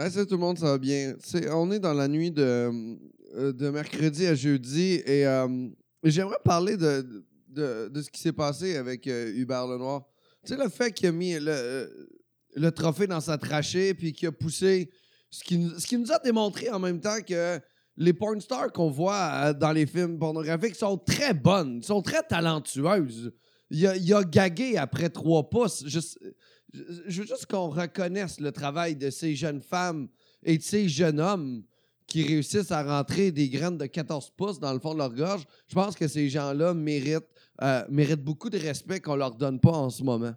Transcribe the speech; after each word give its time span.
Ah, 0.00 0.08
salut 0.08 0.28
tout 0.28 0.36
le 0.36 0.40
monde, 0.40 0.56
ça 0.56 0.66
va 0.66 0.78
bien? 0.78 1.16
On 1.52 1.72
est 1.72 1.80
dans 1.80 1.92
la 1.92 2.06
nuit 2.06 2.30
de, 2.30 2.70
euh, 3.34 3.52
de 3.52 3.68
mercredi 3.68 4.26
à 4.26 4.34
jeudi 4.36 5.02
et 5.04 5.26
euh, 5.26 5.48
j'aimerais 6.04 6.38
parler 6.44 6.76
de, 6.76 7.24
de, 7.48 7.88
de 7.88 8.02
ce 8.02 8.08
qui 8.08 8.20
s'est 8.20 8.32
passé 8.32 8.76
avec 8.76 9.08
euh, 9.08 9.32
Hubert 9.34 9.66
Lenoir. 9.66 10.04
Tu 10.46 10.54
sais, 10.54 10.62
le 10.62 10.68
fait 10.68 10.92
qu'il 10.92 11.08
a 11.08 11.10
mis 11.10 11.36
le, 11.40 12.08
le 12.54 12.70
trophée 12.70 13.08
dans 13.08 13.20
sa 13.20 13.36
trachée 13.38 13.92
puis 13.92 14.12
qu'il 14.12 14.28
a 14.28 14.30
poussé 14.30 14.88
ce 15.30 15.42
qui, 15.42 15.68
ce 15.76 15.84
qui 15.84 15.98
nous 15.98 16.12
a 16.12 16.20
démontré 16.20 16.70
en 16.70 16.78
même 16.78 17.00
temps 17.00 17.20
que 17.20 17.58
les 17.96 18.12
porn 18.12 18.40
stars 18.40 18.70
qu'on 18.70 18.90
voit 18.90 19.52
dans 19.52 19.72
les 19.72 19.84
films 19.84 20.16
pornographiques 20.16 20.76
sont 20.76 20.96
très 20.96 21.34
bonnes, 21.34 21.82
sont 21.82 22.02
très 22.02 22.22
talentueuses. 22.22 23.32
Il 23.68 23.84
a, 23.84 23.96
il 23.96 24.14
a 24.14 24.22
gagué 24.22 24.76
après 24.76 25.10
trois 25.10 25.50
pouces. 25.50 25.84
Je 26.72 27.22
veux 27.22 27.26
juste 27.26 27.46
qu'on 27.46 27.68
reconnaisse 27.68 28.40
le 28.40 28.52
travail 28.52 28.96
de 28.96 29.10
ces 29.10 29.34
jeunes 29.34 29.60
femmes 29.60 30.08
et 30.42 30.58
de 30.58 30.62
ces 30.62 30.88
jeunes 30.88 31.20
hommes 31.20 31.62
qui 32.06 32.22
réussissent 32.22 32.72
à 32.72 32.82
rentrer 32.82 33.30
des 33.30 33.48
graines 33.48 33.76
de 33.76 33.86
14 33.86 34.32
pouces 34.36 34.58
dans 34.58 34.72
le 34.72 34.78
fond 34.78 34.94
de 34.94 34.98
leur 34.98 35.12
gorge. 35.12 35.44
Je 35.68 35.74
pense 35.74 35.94
que 35.94 36.08
ces 36.08 36.28
gens-là 36.28 36.72
méritent, 36.72 37.28
euh, 37.62 37.84
méritent 37.90 38.24
beaucoup 38.24 38.48
de 38.48 38.58
respect 38.58 39.00
qu'on 39.00 39.16
leur 39.16 39.34
donne 39.34 39.60
pas 39.60 39.72
en 39.72 39.90
ce 39.90 40.02
moment. 40.02 40.34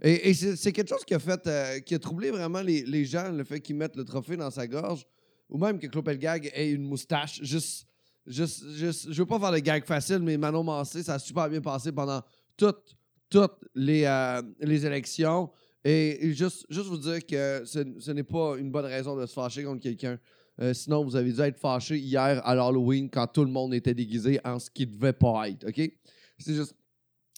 Et, 0.00 0.34
c'est 0.34 0.72
quelque 0.72 0.88
chose 0.88 1.04
qui 1.04 1.14
a, 1.14 1.20
fait, 1.20 1.46
euh, 1.46 1.78
qui 1.80 1.94
a 1.94 1.98
troublé 1.98 2.32
vraiment 2.32 2.60
les, 2.60 2.82
les 2.84 3.04
gens, 3.04 3.30
le 3.30 3.44
fait 3.44 3.60
qu'ils 3.60 3.76
mettent 3.76 3.94
le 3.94 4.04
trophée 4.04 4.36
dans 4.36 4.50
sa 4.50 4.66
gorge, 4.66 5.06
ou 5.48 5.58
même 5.58 5.78
que 5.78 5.86
Claude 5.86 6.04
Pelgag 6.04 6.50
ait 6.54 6.72
une 6.72 6.82
moustache. 6.82 7.40
Juste, 7.42 7.86
juste, 8.26 9.12
je 9.12 9.22
veux 9.22 9.26
pas 9.26 9.38
faire 9.38 9.52
de 9.52 9.58
gag 9.58 9.84
facile, 9.84 10.18
mais 10.18 10.36
Manon 10.36 10.64
Mancé, 10.64 11.02
ça 11.04 11.14
a 11.14 11.18
super 11.20 11.48
bien 11.48 11.60
passé 11.60 11.92
pendant 11.92 12.20
toutes, 12.56 12.96
toutes 13.28 13.60
les, 13.74 14.04
euh, 14.04 14.42
les 14.60 14.84
élections. 14.86 15.50
Et 15.84 16.32
juste, 16.34 16.64
juste 16.70 16.86
vous 16.86 16.98
dire 16.98 17.26
que 17.26 17.64
ce, 17.64 18.10
n'est 18.10 18.22
pas 18.22 18.56
une 18.56 18.70
bonne 18.70 18.84
raison 18.84 19.16
de 19.16 19.26
se 19.26 19.32
fâcher 19.32 19.64
contre 19.64 19.82
quelqu'un. 19.82 20.18
Euh, 20.60 20.74
sinon, 20.74 21.04
vous 21.04 21.16
avez 21.16 21.32
dû 21.32 21.40
être 21.40 21.58
fâché 21.58 21.98
hier 21.98 22.40
à 22.46 22.54
l'Halloween 22.54 23.10
quand 23.10 23.26
tout 23.26 23.44
le 23.44 23.50
monde 23.50 23.74
était 23.74 23.94
déguisé 23.94 24.38
en 24.44 24.58
ce 24.58 24.70
qu'il 24.70 24.90
devait 24.90 25.12
pas 25.12 25.48
être, 25.48 25.68
OK? 25.68 25.90
C'est 26.38 26.54
juste... 26.54 26.74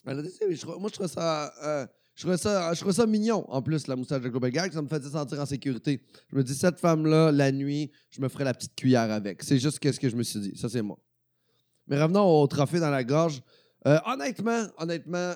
Je 0.07 0.67
moi, 0.67 0.89
je 0.89 0.95
trouvais 0.95 1.09
ça... 1.09 1.53
euh, 1.65 1.87
je 2.15 2.23
trouvais, 2.23 2.37
ça, 2.37 2.73
je 2.75 2.79
trouvais 2.79 2.95
ça 2.95 3.07
mignon, 3.07 3.45
en 3.49 3.61
plus, 3.61 3.89
la 3.89 3.97
moustache 3.97 4.23
de 4.23 4.29
Global 4.29 4.51
Gag. 4.51 4.73
Ça 4.73 4.81
me 4.81 4.87
faisait 4.87 5.11
sentir 5.11 5.41
en 5.41 5.47
sécurité. 5.47 6.01
Je 6.31 6.37
me 6.37 6.45
dis, 6.45 6.55
cette 6.55 6.79
femme-là, 6.79 7.33
la 7.33 7.51
nuit, 7.51 7.91
je 8.11 8.21
me 8.21 8.29
ferais 8.29 8.45
la 8.45 8.55
petite 8.55 8.77
cuillère 8.77 9.11
avec. 9.11 9.43
C'est 9.43 9.59
juste 9.59 9.85
ce 9.85 9.99
que 9.99 10.09
je 10.09 10.15
me 10.15 10.23
suis 10.23 10.39
dit. 10.39 10.57
Ça, 10.57 10.69
c'est 10.69 10.83
moi. 10.83 10.99
Mais 11.89 12.01
revenons 12.01 12.25
au 12.25 12.47
trophée 12.47 12.79
dans 12.79 12.91
la 12.91 13.03
gorge. 13.03 13.43
Euh, 13.87 13.99
honnêtement, 14.07 14.65
honnêtement, 14.79 15.35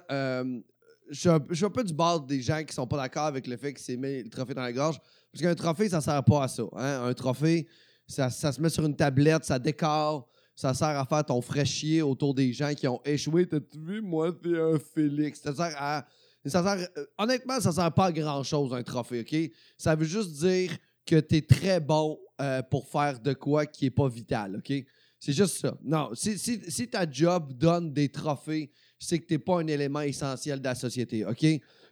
je 1.10 1.18
suis 1.18 1.64
un, 1.64 1.70
peu 1.70 1.84
du 1.84 1.94
bord 1.94 2.20
des 2.20 2.40
gens 2.40 2.62
qui 2.64 2.74
sont 2.74 2.86
pas 2.86 2.96
d'accord 2.96 3.26
avec 3.26 3.46
le 3.46 3.56
fait 3.56 3.72
qu'il 3.72 3.82
s'est 3.82 3.96
mis 3.96 4.22
le 4.22 4.28
trophée 4.28 4.54
dans 4.54 4.62
la 4.62 4.72
gorge. 4.72 4.98
Parce 5.32 5.42
qu'un 5.42 5.54
trophée, 5.54 5.88
ça 5.88 6.00
sert 6.00 6.22
pas 6.24 6.44
à 6.44 6.48
ça. 6.48 6.64
hein. 6.76 7.04
Un 7.04 7.14
trophée, 7.14 7.66
ça, 8.06 8.30
ça 8.30 8.52
se 8.52 8.60
met 8.60 8.68
sur 8.68 8.84
une 8.84 8.96
tablette, 8.96 9.44
ça 9.44 9.58
décore, 9.58 10.28
ça 10.54 10.74
sert 10.74 10.88
à 10.88 11.04
faire 11.04 11.24
ton 11.24 11.40
frais 11.40 11.64
chier 11.64 12.02
autour 12.02 12.34
des 12.34 12.52
gens 12.52 12.74
qui 12.74 12.88
ont 12.88 13.00
échoué. 13.04 13.46
T'as-tu 13.46 13.78
vu, 13.78 14.00
moi, 14.00 14.34
c'est 14.42 14.58
un 14.58 14.78
Félix. 14.78 15.40
Ça 15.40 15.54
sert 15.54 15.74
à. 15.76 16.06
Ça 16.44 16.62
sert, 16.62 16.88
euh, 16.96 17.04
honnêtement, 17.18 17.60
ça 17.60 17.72
sert 17.72 17.92
pas 17.92 18.06
à 18.06 18.12
grand-chose, 18.12 18.72
un 18.72 18.82
trophée, 18.82 19.20
OK? 19.20 19.52
Ça 19.76 19.94
veut 19.94 20.06
juste 20.06 20.32
dire 20.38 20.76
que 21.04 21.20
tu 21.20 21.36
es 21.36 21.42
très 21.42 21.78
bon 21.80 22.18
euh, 22.40 22.62
pour 22.62 22.86
faire 22.86 23.20
de 23.20 23.32
quoi 23.34 23.66
qui 23.66 23.86
est 23.86 23.90
pas 23.90 24.08
vital, 24.08 24.56
OK? 24.56 24.72
C'est 25.20 25.32
juste 25.32 25.58
ça. 25.58 25.76
Non, 25.82 26.10
si, 26.14 26.38
si, 26.38 26.60
si 26.68 26.88
ta 26.88 27.10
job 27.10 27.52
donne 27.52 27.92
des 27.92 28.08
trophées, 28.08 28.70
c'est 28.98 29.18
que 29.18 29.26
tu 29.26 29.34
n'es 29.34 29.38
pas 29.38 29.60
un 29.60 29.66
élément 29.66 30.00
essentiel 30.00 30.60
de 30.60 30.64
la 30.64 30.74
société, 30.74 31.24
OK? 31.24 31.44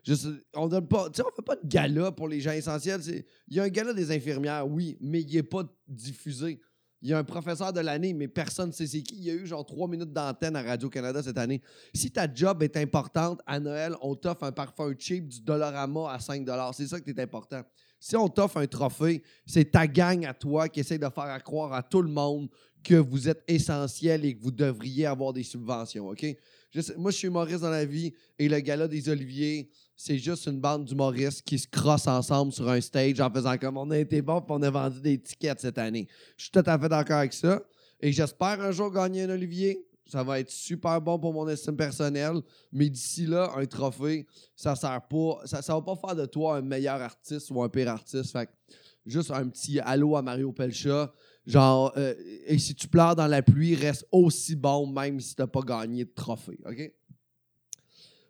Juste, 0.05 0.29
on 0.55 0.69
donne 0.69 0.87
pas, 0.87 1.11
tu 1.11 1.17
sais, 1.17 1.23
on 1.27 1.35
fait 1.35 1.43
pas 1.43 1.57
de 1.57 1.67
gala 1.67 2.13
pour 2.13 2.29
les 2.29 2.41
gens 2.41 2.53
essentiels. 2.53 3.01
Il 3.49 3.57
y 3.57 3.61
a 3.61 3.65
un 3.65 3.69
gala 3.69 3.93
des 3.93 4.13
infirmières, 4.13 4.67
oui, 4.69 4.97
mais 5.01 5.23
il 5.23 5.35
n'est 5.35 5.43
pas 5.43 5.65
diffusé. 5.89 6.61
Il 7.03 7.11
y 7.11 7.13
a 7.13 7.19
un 7.19 7.25
professeur 7.25 7.73
de 7.73 7.81
l'année, 7.81 8.15
mais 8.15 8.29
personne 8.29 8.69
ne 8.69 8.73
sait 8.73 8.87
c'est 8.87 9.03
qui. 9.03 9.17
Il 9.17 9.25
y 9.25 9.31
a 9.31 9.35
eu 9.35 9.47
genre 9.47 9.67
trois 9.67 9.87
minutes 9.87 10.13
d'antenne 10.13 10.57
à 10.57 10.63
Radio-Canada 10.63 11.23
cette 11.23 11.39
année. 11.39 11.61
Si 11.92 12.11
ta 12.11 12.33
job 12.33 12.63
est 12.63 12.77
importante, 12.77 13.41
à 13.47 13.61
Noël, 13.61 13.95
on 14.01 14.15
t'offre 14.15 14.45
un 14.45 14.53
parfum 14.53 14.92
cheap 14.98 15.29
du 15.29 15.41
Dollarama 15.41 16.13
à 16.13 16.19
5 16.19 16.47
C'est 16.73 16.86
ça 16.86 17.01
qui 17.01 17.11
est 17.11 17.20
important. 17.20 17.63
Si 17.98 18.17
on 18.17 18.29
t'offre 18.29 18.59
un 18.59 18.67
trophée, 18.67 19.23
c'est 19.45 19.70
ta 19.73 19.86
gang 19.86 20.25
à 20.25 20.35
toi 20.35 20.69
qui 20.69 20.81
essaie 20.81 20.98
de 20.98 21.09
faire 21.09 21.25
à 21.25 21.41
croire 21.41 21.73
à 21.73 21.83
tout 21.83 22.03
le 22.03 22.11
monde 22.11 22.48
que 22.86 22.95
vous 22.95 23.29
êtes 23.29 23.42
essentiel 23.48 24.24
et 24.24 24.36
que 24.36 24.42
vous 24.42 24.52
devriez 24.52 25.07
avoir 25.07 25.33
des 25.33 25.42
subventions, 25.42 26.08
OK? 26.08 26.24
Moi, 26.97 27.11
je 27.11 27.17
suis 27.17 27.27
humoriste 27.27 27.63
dans 27.63 27.70
la 27.70 27.85
vie 27.85 28.13
et 28.39 28.48
le 28.48 28.61
gala 28.61 28.86
des 28.86 29.08
Oliviers, 29.08 29.70
c'est 29.97 30.19
juste 30.19 30.47
une 30.47 30.61
bande 30.61 30.85
d'humoristes 30.85 31.42
qui 31.42 31.58
se 31.58 31.67
crossent 31.67 32.07
ensemble 32.07 32.52
sur 32.52 32.69
un 32.69 32.80
stage 32.80 33.19
en 33.20 33.30
faisant 33.30 33.57
comme 33.57 33.77
on 33.77 33.91
a 33.91 33.98
été 33.98 34.23
bon 34.23 34.41
puis 34.41 34.51
on 34.51 34.63
a 34.63 34.70
vendu 34.70 35.01
des 35.01 35.19
tickets 35.19 35.61
cette 35.61 35.79
année. 35.79 36.07
Je 36.36 36.45
suis 36.45 36.52
tout 36.52 36.63
à 36.64 36.79
fait 36.79 36.89
d'accord 36.89 37.17
avec 37.19 37.33
ça 37.33 37.61
et 37.98 38.13
j'espère 38.13 38.61
un 38.61 38.70
jour 38.70 38.92
gagner 38.92 39.23
un 39.23 39.30
Olivier. 39.30 39.85
Ça 40.07 40.23
va 40.23 40.39
être 40.39 40.51
super 40.51 41.01
bon 41.01 41.18
pour 41.18 41.33
mon 41.33 41.48
estime 41.48 41.77
personnelle, 41.77 42.41
mais 42.70 42.89
d'ici 42.89 43.27
là, 43.27 43.51
un 43.57 43.67
trophée, 43.67 44.24
ça 44.55 44.77
sert 44.77 45.03
pas, 45.08 45.41
ça, 45.47 45.63
ça 45.63 45.74
va 45.74 45.83
pas 45.83 45.97
faire 45.97 46.14
de 46.14 46.27
toi 46.27 46.58
un 46.58 46.63
meilleur 46.63 47.03
artiste 47.03 47.51
ou 47.51 47.61
un 47.61 47.68
pire 47.68 47.89
artiste. 47.89 48.30
Fait 48.30 48.47
que 48.47 48.53
juste 49.07 49.33
un 49.33 49.48
petit 49.48 49.80
allô 49.80 50.14
à 50.14 50.23
Mario 50.23 50.53
Pelcha. 50.53 51.13
Genre, 51.46 51.92
euh, 51.96 52.14
et 52.46 52.58
si 52.58 52.74
tu 52.74 52.89
pleures 52.89 53.14
dans 53.14 53.27
la 53.29 53.40
pluie, 53.42 53.74
reste 53.77 54.05
aussi 54.11 54.57
bon 54.57 54.86
même 54.89 55.20
si 55.20 55.34
t'as 55.36 55.46
pas 55.46 55.61
gagné 55.61 56.05
de 56.05 56.11
trophée, 56.12 56.58
OK? 56.67 56.92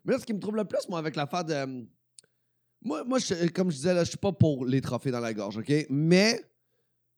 Mais 0.05 0.13
là, 0.13 0.19
ce 0.19 0.25
qui 0.25 0.33
me 0.33 0.39
trouble 0.39 0.57
le 0.59 0.65
plus, 0.65 0.87
moi, 0.87 0.99
avec 0.99 1.15
l'affaire 1.15 1.43
de... 1.43 1.53
euh, 1.53 1.81
Moi, 2.81 3.03
moi 3.03 3.19
je- 3.19 3.47
comme 3.49 3.71
je 3.71 3.75
disais, 3.77 3.93
là, 3.93 4.03
je 4.03 4.09
suis 4.09 4.17
pas 4.17 4.31
pour 4.31 4.65
les 4.65 4.81
trophées 4.81 5.11
dans 5.11 5.19
la 5.19 5.33
gorge, 5.33 5.57
OK? 5.57 5.73
Mais... 5.89 6.41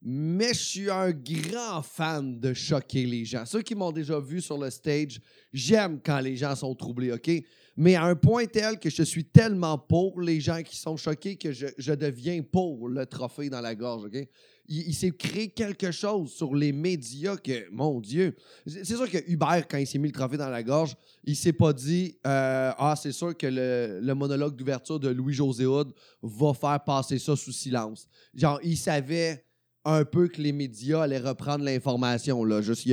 Mais 0.02 0.54
je 0.54 0.60
suis 0.60 0.90
un 0.90 1.12
grand 1.12 1.82
fan 1.82 2.40
de 2.40 2.54
choquer 2.54 3.06
les 3.06 3.26
gens. 3.26 3.46
Ceux 3.46 3.62
qui 3.62 3.76
m'ont 3.76 3.92
déjà 3.92 4.18
vu 4.20 4.40
sur 4.40 4.58
le 4.58 4.70
stage, 4.70 5.20
j'aime 5.52 6.00
quand 6.04 6.20
les 6.22 6.38
gens 6.38 6.56
sont 6.56 6.74
troublés, 6.74 7.12
OK? 7.12 7.30
Mais 7.76 7.96
à 7.96 8.04
un 8.04 8.16
point 8.16 8.46
tel 8.46 8.80
que 8.80 8.90
je 8.90 9.04
suis 9.04 9.26
tellement 9.26 9.78
pour 9.78 10.22
les 10.22 10.40
gens 10.40 10.64
qui 10.64 10.78
sont 10.78 10.96
choqués 10.96 11.36
que 11.36 11.52
je, 11.52 11.94
deviens 11.94 12.42
pour 12.42 12.88
le 12.88 13.06
trophée 13.06 13.50
dans 13.50 13.62
la 13.62 13.76
gorge, 13.76 14.06
OK? 14.06 14.28
Il, 14.72 14.94
s'est 14.94 15.12
créé 15.12 15.50
quelque 15.50 15.90
chose 15.90 16.32
sur 16.32 16.54
les 16.54 16.72
médias 16.72 17.36
que, 17.38 17.70
mon 17.72 18.00
Dieu, 18.00 18.36
c'est 18.68 18.86
sûr 18.86 19.10
que 19.10 19.18
Hubert, 19.28 19.68
quand 19.68 19.80
il 19.80 19.88
s'est 19.88 19.98
mis 19.98 20.10
le 20.10 20.14
trophée 20.14 20.38
dans 20.38 20.50
la 20.50 20.62
gorge, 20.62 20.96
il 21.24 21.36
s'est 21.36 21.54
pas 21.54 21.74
dit 21.74 22.18
euh, 22.28 22.72
Ah, 22.78 22.96
c'est 22.96 23.12
sûr 23.12 23.36
que 23.36 23.48
le, 23.48 24.00
le 24.00 24.14
monologue 24.14 24.56
d'ouverture 24.56 25.00
de 25.00 25.10
Louis-José 25.10 25.66
Hood 25.66 25.92
va 26.22 26.54
faire 26.54 26.84
passer 26.84 27.18
ça 27.18 27.36
sous 27.36 27.52
silence. 27.52 28.08
Genre, 28.36 28.60
il 28.62 28.78
savait 28.78 29.44
un 29.86 30.06
peu 30.06 30.28
que 30.28 30.42
les 30.42 30.52
médias 30.52 31.04
allaient 31.04 31.20
reprendre 31.20 31.64
l'information. 31.64 32.62
Juste, 32.62 32.86
il 32.86 32.92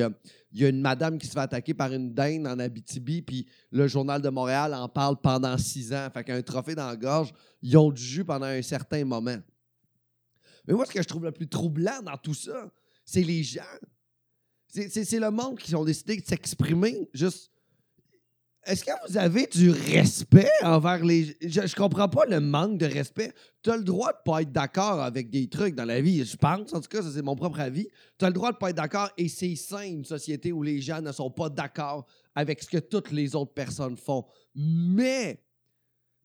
y 0.52 0.64
a, 0.64 0.68
une 0.68 0.80
madame 0.80 1.18
qui 1.18 1.26
se 1.26 1.32
fait 1.32 1.40
attaquer 1.40 1.74
par 1.74 1.92
une 1.92 2.14
dinde 2.14 2.46
en 2.46 2.58
Abitibi, 2.58 3.22
puis 3.22 3.46
le 3.70 3.88
Journal 3.88 4.22
de 4.22 4.28
Montréal 4.28 4.72
en 4.74 4.88
parle 4.88 5.20
pendant 5.20 5.56
six 5.58 5.92
ans. 5.92 6.08
Fait 6.12 6.24
qu'un 6.24 6.40
trophée 6.42 6.74
dans 6.74 6.86
la 6.86 6.96
gorge, 6.96 7.32
ils 7.62 7.76
ont 7.76 7.90
du 7.90 8.02
jus 8.02 8.24
pendant 8.24 8.46
un 8.46 8.62
certain 8.62 9.04
moment. 9.04 9.38
Mais 10.66 10.74
moi, 10.74 10.86
ce 10.86 10.92
que 10.92 11.02
je 11.02 11.08
trouve 11.08 11.24
le 11.24 11.32
plus 11.32 11.48
troublant 11.48 12.02
dans 12.02 12.16
tout 12.16 12.34
ça, 12.34 12.70
c'est 13.04 13.22
les 13.22 13.42
gens. 13.42 13.62
C'est- 14.68 14.88
C'est 14.88 15.04
c'est 15.04 15.20
le 15.20 15.30
monde 15.30 15.58
qui 15.58 15.74
ont 15.74 15.84
décidé 15.84 16.16
de 16.16 16.24
s'exprimer. 16.24 17.08
Juste. 17.12 17.50
Est-ce 18.66 18.84
que 18.84 18.90
vous 19.08 19.16
avez 19.16 19.46
du 19.46 19.70
respect 19.70 20.48
envers 20.62 21.04
les. 21.04 21.36
Je, 21.40 21.66
je 21.66 21.74
comprends 21.76 22.08
pas 22.08 22.26
le 22.26 22.40
manque 22.40 22.78
de 22.78 22.86
respect. 22.86 23.32
Tu 23.62 23.70
as 23.70 23.76
le 23.76 23.84
droit 23.84 24.12
de 24.12 24.18
pas 24.24 24.42
être 24.42 24.50
d'accord 24.50 25.00
avec 25.00 25.30
des 25.30 25.48
trucs 25.48 25.76
dans 25.76 25.84
la 25.84 26.00
vie, 26.00 26.24
je 26.24 26.36
pense. 26.36 26.74
En 26.74 26.80
tout 26.80 26.88
cas, 26.88 27.00
ça, 27.00 27.10
c'est 27.14 27.22
mon 27.22 27.36
propre 27.36 27.60
avis. 27.60 27.86
Tu 28.18 28.24
as 28.24 28.28
le 28.28 28.34
droit 28.34 28.50
de 28.50 28.56
pas 28.56 28.70
être 28.70 28.76
d'accord 28.76 29.10
et 29.16 29.28
c'est 29.28 29.54
sain 29.54 29.82
une 29.82 30.04
société 30.04 30.52
où 30.52 30.64
les 30.64 30.80
gens 30.80 31.00
ne 31.00 31.12
sont 31.12 31.30
pas 31.30 31.48
d'accord 31.48 32.06
avec 32.34 32.60
ce 32.60 32.68
que 32.68 32.78
toutes 32.78 33.12
les 33.12 33.36
autres 33.36 33.54
personnes 33.54 33.96
font. 33.96 34.24
Mais. 34.54 35.40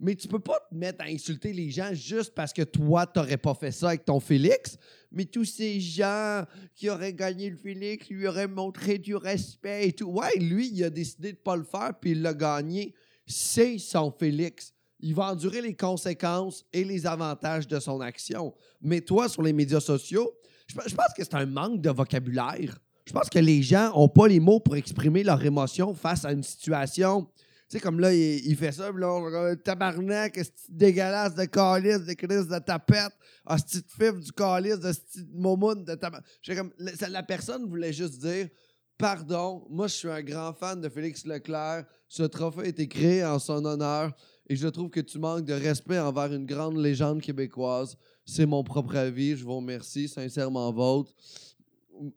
Mais 0.03 0.15
tu 0.15 0.27
peux 0.27 0.39
pas 0.39 0.57
te 0.67 0.73
mettre 0.73 1.03
à 1.03 1.07
insulter 1.07 1.53
les 1.53 1.69
gens 1.69 1.93
juste 1.93 2.33
parce 2.33 2.51
que 2.51 2.63
toi, 2.63 3.05
t'aurais 3.05 3.37
pas 3.37 3.53
fait 3.53 3.71
ça 3.71 3.89
avec 3.89 4.03
ton 4.03 4.19
Félix. 4.19 4.79
Mais 5.11 5.25
tous 5.25 5.45
ces 5.45 5.79
gens 5.79 6.43
qui 6.73 6.89
auraient 6.89 7.13
gagné 7.13 7.51
le 7.51 7.55
Félix 7.55 8.09
lui 8.09 8.27
auraient 8.27 8.47
montré 8.47 8.97
du 8.97 9.15
respect 9.15 9.89
et 9.89 9.93
tout. 9.93 10.07
Ouais, 10.07 10.35
lui, 10.39 10.71
il 10.73 10.83
a 10.83 10.89
décidé 10.89 11.33
de 11.33 11.37
pas 11.37 11.55
le 11.55 11.63
faire 11.63 11.93
puis 12.01 12.11
il 12.11 12.23
l'a 12.23 12.33
gagné. 12.33 12.95
C'est 13.27 13.77
son 13.77 14.11
Félix. 14.11 14.73
Il 15.01 15.13
va 15.13 15.31
endurer 15.31 15.61
les 15.61 15.75
conséquences 15.75 16.65
et 16.73 16.83
les 16.83 17.05
avantages 17.05 17.67
de 17.67 17.79
son 17.79 18.01
action. 18.01 18.55
Mais 18.81 19.01
toi, 19.01 19.29
sur 19.29 19.43
les 19.43 19.53
médias 19.53 19.79
sociaux, 19.79 20.33
je 20.65 20.75
je 20.87 20.95
pense 20.95 21.13
que 21.15 21.23
c'est 21.23 21.35
un 21.35 21.45
manque 21.45 21.79
de 21.79 21.91
vocabulaire. 21.91 22.79
Je 23.05 23.13
pense 23.13 23.29
que 23.29 23.39
les 23.39 23.61
gens 23.61 23.91
n'ont 23.93 24.09
pas 24.09 24.27
les 24.27 24.39
mots 24.39 24.59
pour 24.59 24.75
exprimer 24.75 25.23
leurs 25.23 25.45
émotions 25.45 25.93
face 25.93 26.25
à 26.25 26.31
une 26.31 26.43
situation. 26.43 27.27
Tu 27.71 27.77
sais, 27.77 27.79
comme 27.79 28.01
là, 28.01 28.13
il, 28.13 28.53
fait 28.57 28.73
ça, 28.73 28.91
puis 28.91 28.99
là, 28.99 29.13
on 29.13 29.55
tabarnak, 29.55 30.37
dégueulasse 30.67 31.35
de 31.35 31.45
calice, 31.45 32.05
de 32.05 32.11
crise 32.11 32.49
de 32.49 32.59
tapette, 32.59 33.13
ah, 33.45 33.57
ce 33.57 33.63
petit 33.63 33.83
fif 33.87 34.19
du 34.19 34.31
calice, 34.33 34.77
de 34.77 34.91
petit 34.91 35.25
momoun 35.33 35.85
de. 35.85 35.97
J'ai 36.41 36.53
comme, 36.53 36.73
la 36.77 37.23
personne 37.23 37.69
voulait 37.69 37.93
juste 37.93 38.19
dire, 38.19 38.49
pardon, 38.97 39.65
moi, 39.69 39.87
je 39.87 39.93
suis 39.93 40.09
un 40.09 40.21
grand 40.21 40.51
fan 40.51 40.81
de 40.81 40.89
Félix 40.89 41.25
Leclerc, 41.25 41.85
ce 42.09 42.23
trophée 42.23 42.63
a 42.63 42.67
été 42.67 42.89
créé 42.89 43.23
en 43.23 43.39
son 43.39 43.63
honneur, 43.63 44.11
et 44.49 44.57
je 44.57 44.67
trouve 44.67 44.89
que 44.89 44.99
tu 44.99 45.17
manques 45.17 45.45
de 45.45 45.53
respect 45.53 45.97
envers 45.97 46.33
une 46.33 46.45
grande 46.45 46.75
légende 46.75 47.21
québécoise. 47.21 47.95
C'est 48.25 48.45
mon 48.45 48.65
propre 48.65 48.97
avis. 48.97 49.37
Je 49.37 49.45
vous 49.45 49.55
remercie. 49.55 50.09
Sincèrement 50.09 50.73
vôtre. 50.73 51.13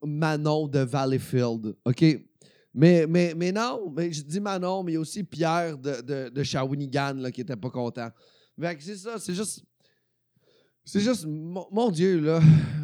Manon 0.02 0.66
de 0.66 0.80
Valleyfield. 0.80 1.76
OK? 1.84 2.04
Mais, 2.74 3.06
mais, 3.06 3.34
mais 3.36 3.52
non, 3.52 3.88
mais 3.96 4.12
je 4.12 4.22
dis 4.22 4.40
Manon, 4.40 4.82
mais 4.82 4.92
il 4.92 4.94
y 4.96 4.98
a 4.98 5.00
aussi 5.00 5.22
Pierre 5.22 5.78
de, 5.78 6.28
de, 6.28 6.42
Shawinigan 6.42 7.14
là, 7.14 7.30
qui 7.30 7.42
était 7.42 7.54
pas 7.54 7.70
content. 7.70 8.10
Fait 8.60 8.76
que 8.76 8.82
c'est 8.82 8.96
ça, 8.96 9.18
c'est 9.18 9.34
juste. 9.34 9.62
C'est 10.84 11.00
juste, 11.00 11.24
mon, 11.26 11.90
Dieu, 11.90 12.20
là. 12.20 12.40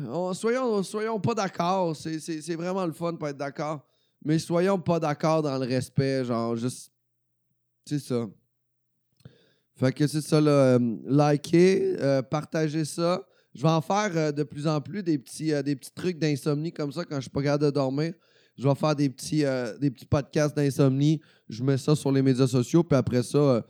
On- 0.08 0.32
soyons, 0.32 0.82
soyons 0.82 1.20
pas 1.20 1.34
d'accord. 1.34 1.94
C'est- 1.94 2.18
C'est 2.20 2.40
c'est 2.40 2.54
vraiment 2.54 2.86
le 2.86 2.92
fun 2.92 3.12
de 3.12 3.18
pas 3.18 3.30
être 3.30 3.36
d'accord. 3.36 3.84
Mais 4.24 4.38
soyons 4.38 4.78
pas 4.78 4.98
d'accord 5.00 5.42
dans 5.42 5.58
le 5.58 5.66
respect. 5.66 6.24
Genre, 6.24 6.56
juste. 6.56 6.92
C'est 7.84 7.98
ça. 7.98 8.26
Fait 9.76 9.92
que 9.92 10.06
c'est 10.06 10.20
ça, 10.20 10.40
là. 10.40 10.50
euh, 10.50 10.78
likez, 11.06 11.96
euh, 12.00 12.22
partagez 12.22 12.84
ça. 12.84 13.26
Je 13.54 13.62
vais 13.62 13.68
en 13.68 13.80
faire 13.80 14.10
euh, 14.14 14.32
de 14.32 14.44
plus 14.44 14.66
en 14.66 14.80
plus 14.80 15.02
des 15.02 15.18
petits, 15.18 15.52
des 15.64 15.74
petits 15.74 15.92
trucs 15.92 16.18
d'insomnie 16.18 16.72
comme 16.72 16.92
ça 16.92 17.04
quand 17.04 17.16
je 17.16 17.22
suis 17.22 17.30
pas 17.30 17.42
capable 17.42 17.64
de 17.64 17.70
dormir. 17.70 18.14
Je 18.60 18.68
vais 18.68 18.74
faire 18.74 18.94
des 18.94 19.08
petits, 19.08 19.42
euh, 19.42 19.78
des 19.78 19.90
petits 19.90 20.04
podcasts 20.04 20.54
d'insomnie. 20.54 21.18
Je 21.48 21.64
mets 21.64 21.78
ça 21.78 21.96
sur 21.96 22.12
les 22.12 22.20
médias 22.20 22.46
sociaux. 22.46 22.84
Puis 22.84 22.94
après 22.94 23.22
ça, 23.22 23.38
euh, 23.38 23.62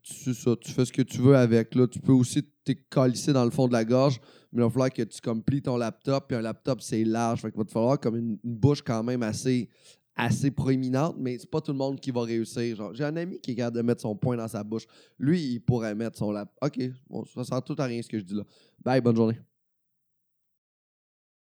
tu, 0.00 0.32
ça, 0.32 0.54
tu 0.60 0.70
fais 0.70 0.84
ce 0.84 0.92
que 0.92 1.02
tu 1.02 1.18
veux 1.18 1.36
avec. 1.36 1.74
Là. 1.74 1.88
Tu 1.88 1.98
peux 1.98 2.12
aussi 2.12 2.44
t'écalisser 2.64 3.32
dans 3.32 3.44
le 3.44 3.50
fond 3.50 3.66
de 3.66 3.72
la 3.72 3.84
gorge. 3.84 4.20
Mais 4.52 4.62
il 4.62 4.64
va 4.64 4.70
falloir 4.70 4.92
que 4.92 5.02
tu 5.02 5.20
comme 5.20 5.42
plies 5.42 5.60
ton 5.60 5.76
laptop. 5.76 6.28
Puis 6.28 6.36
un 6.36 6.40
laptop, 6.40 6.80
c'est 6.80 7.02
large. 7.02 7.40
Fait 7.40 7.50
qu'il 7.50 7.58
va 7.58 7.64
te 7.64 7.72
falloir 7.72 7.98
comme 7.98 8.14
une, 8.14 8.38
bouche 8.44 8.80
quand 8.80 9.02
même 9.02 9.24
assez, 9.24 9.68
assez 10.14 10.52
proéminente. 10.52 11.16
Mais 11.18 11.36
c'est 11.36 11.50
pas 11.50 11.60
tout 11.60 11.72
le 11.72 11.78
monde 11.78 11.98
qui 11.98 12.12
va 12.12 12.22
réussir. 12.22 12.94
J'ai 12.94 13.02
un 13.02 13.16
ami 13.16 13.40
qui 13.40 13.50
est 13.50 13.54
capable 13.56 13.78
de 13.78 13.82
mettre 13.82 14.02
son 14.02 14.14
poing 14.14 14.36
dans 14.36 14.46
sa 14.46 14.62
bouche. 14.62 14.86
Lui, 15.18 15.54
il 15.54 15.58
pourrait 15.58 15.96
mettre 15.96 16.16
son 16.16 16.30
laptop. 16.30 16.56
OK, 16.62 16.78
bon, 17.10 17.24
ça 17.24 17.42
sert 17.42 17.62
tout 17.64 17.74
à 17.76 17.86
rien 17.86 18.00
ce 18.02 18.08
que 18.08 18.20
je 18.20 18.24
dis 18.24 18.34
là. 18.34 18.44
Bye, 18.84 19.00
bonne 19.00 19.16
journée. 19.16 19.40